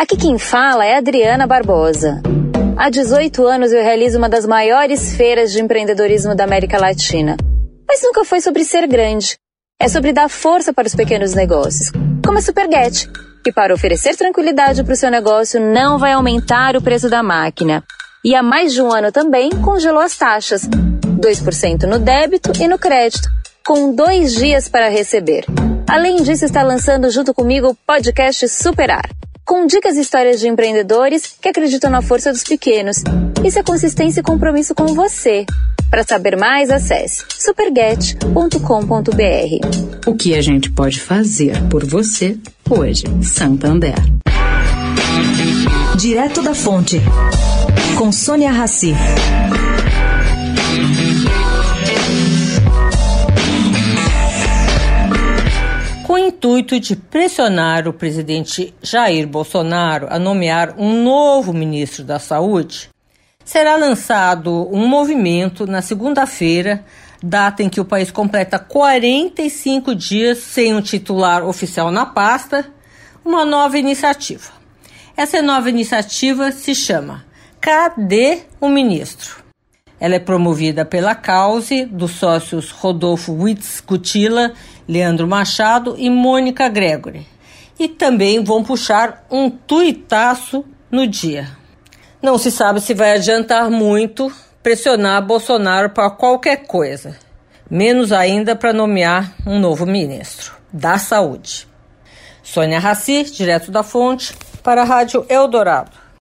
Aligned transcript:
Aqui 0.00 0.16
quem 0.16 0.38
fala 0.38 0.86
é 0.86 0.96
Adriana 0.96 1.46
Barbosa. 1.46 2.22
Há 2.74 2.88
18 2.88 3.46
anos 3.46 3.70
eu 3.70 3.82
realizo 3.82 4.16
uma 4.16 4.30
das 4.30 4.46
maiores 4.46 5.14
feiras 5.14 5.52
de 5.52 5.60
empreendedorismo 5.60 6.34
da 6.34 6.42
América 6.42 6.78
Latina. 6.78 7.36
Mas 7.86 8.00
nunca 8.02 8.24
foi 8.24 8.40
sobre 8.40 8.64
ser 8.64 8.88
grande. 8.88 9.36
É 9.78 9.88
sobre 9.88 10.14
dar 10.14 10.30
força 10.30 10.72
para 10.72 10.86
os 10.86 10.94
pequenos 10.94 11.34
negócios, 11.34 11.92
como 12.24 12.38
a 12.38 12.40
Superget, 12.40 13.10
que 13.44 13.52
para 13.52 13.74
oferecer 13.74 14.16
tranquilidade 14.16 14.82
para 14.82 14.94
o 14.94 14.96
seu 14.96 15.10
negócio 15.10 15.60
não 15.60 15.98
vai 15.98 16.12
aumentar 16.12 16.76
o 16.76 16.82
preço 16.82 17.10
da 17.10 17.22
máquina. 17.22 17.84
E 18.24 18.34
há 18.34 18.42
mais 18.42 18.72
de 18.72 18.80
um 18.80 18.90
ano 18.90 19.12
também 19.12 19.50
congelou 19.50 20.00
as 20.00 20.16
taxas, 20.16 20.62
2% 20.66 21.82
no 21.82 21.98
débito 21.98 22.52
e 22.58 22.66
no 22.66 22.78
crédito, 22.78 23.28
com 23.66 23.94
dois 23.94 24.34
dias 24.34 24.66
para 24.66 24.88
receber. 24.88 25.44
Além 25.86 26.22
disso, 26.22 26.46
está 26.46 26.62
lançando 26.62 27.10
junto 27.10 27.34
comigo 27.34 27.68
o 27.68 27.74
podcast 27.86 28.48
Superar 28.48 29.04
com 29.50 29.66
dicas 29.66 29.96
e 29.96 30.00
histórias 30.00 30.38
de 30.38 30.46
empreendedores 30.46 31.34
que 31.40 31.48
acreditam 31.48 31.90
na 31.90 32.00
força 32.00 32.30
dos 32.30 32.44
pequenos. 32.44 33.02
Isso 33.44 33.58
é 33.58 33.64
consistência 33.64 34.20
e 34.20 34.22
compromisso 34.22 34.76
com 34.76 34.86
você. 34.94 35.44
Para 35.90 36.04
saber 36.04 36.36
mais, 36.36 36.70
acesse 36.70 37.24
superget.com.br. 37.36 40.06
O 40.06 40.14
que 40.14 40.36
a 40.36 40.40
gente 40.40 40.70
pode 40.70 41.00
fazer 41.00 41.60
por 41.68 41.84
você 41.84 42.38
hoje, 42.70 43.02
Santander. 43.24 43.96
Direto 45.98 46.42
da 46.42 46.54
Fonte, 46.54 47.00
com 47.98 48.12
Sônia 48.12 48.52
Rassi. 48.52 48.94
Intuito 56.30 56.78
de 56.78 56.94
pressionar 56.94 57.88
o 57.88 57.92
presidente 57.92 58.72
Jair 58.80 59.26
Bolsonaro 59.26 60.06
a 60.08 60.16
nomear 60.16 60.74
um 60.78 61.02
novo 61.02 61.52
ministro 61.52 62.04
da 62.04 62.20
Saúde, 62.20 62.88
será 63.44 63.74
lançado 63.74 64.68
um 64.72 64.86
movimento 64.86 65.66
na 65.66 65.82
segunda-feira, 65.82 66.84
data 67.20 67.64
em 67.64 67.68
que 67.68 67.80
o 67.80 67.84
país 67.84 68.12
completa 68.12 68.60
45 68.60 69.92
dias 69.92 70.38
sem 70.38 70.72
um 70.72 70.80
titular 70.80 71.44
oficial 71.44 71.90
na 71.90 72.06
pasta, 72.06 72.72
uma 73.24 73.44
nova 73.44 73.76
iniciativa. 73.76 74.52
Essa 75.16 75.42
nova 75.42 75.68
iniciativa 75.68 76.52
se 76.52 76.76
chama 76.76 77.24
Cadê 77.60 78.42
o 78.60 78.68
Ministro? 78.68 79.42
Ela 79.98 80.14
é 80.14 80.18
promovida 80.18 80.82
pela 80.86 81.14
Cause, 81.14 81.84
dos 81.84 82.12
sócios 82.12 82.70
Rodolfo 82.70 83.34
Witz 83.34 83.82
Cutila, 83.82 84.54
Leandro 84.90 85.28
Machado 85.28 85.94
e 85.96 86.10
Mônica 86.10 86.68
Gregory. 86.68 87.24
E 87.78 87.86
também 87.86 88.42
vão 88.42 88.64
puxar 88.64 89.24
um 89.30 89.48
tuitaço 89.48 90.64
no 90.90 91.06
dia. 91.06 91.46
Não 92.20 92.36
se 92.36 92.50
sabe 92.50 92.80
se 92.80 92.92
vai 92.92 93.12
adiantar 93.12 93.70
muito 93.70 94.32
pressionar 94.60 95.24
Bolsonaro 95.24 95.90
para 95.90 96.10
qualquer 96.10 96.66
coisa, 96.66 97.16
menos 97.70 98.10
ainda 98.10 98.56
para 98.56 98.72
nomear 98.72 99.32
um 99.46 99.60
novo 99.60 99.86
ministro 99.86 100.54
da 100.72 100.98
Saúde. 100.98 101.68
Sônia 102.42 102.80
Raci, 102.80 103.22
direto 103.30 103.70
da 103.70 103.84
Fonte, 103.84 104.34
para 104.60 104.82
a 104.82 104.84
Rádio 104.84 105.24
Eldorado. 105.28 105.99